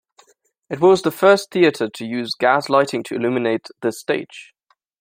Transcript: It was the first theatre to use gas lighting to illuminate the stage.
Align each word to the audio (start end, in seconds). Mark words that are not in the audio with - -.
It 0.67 0.79
was 0.79 1.03
the 1.03 1.11
first 1.11 1.51
theatre 1.51 1.87
to 1.87 2.05
use 2.07 2.33
gas 2.33 2.69
lighting 2.69 3.03
to 3.03 3.13
illuminate 3.15 3.67
the 3.83 3.91
stage. 3.91 4.51